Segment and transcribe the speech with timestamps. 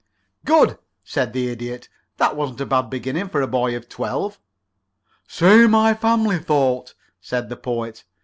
[0.45, 1.87] '""Good!" said the Idiot.
[2.17, 4.39] "That wasn't a bad beginning for a boy of twelve."
[5.27, 8.03] "So my family thought," said the Poet.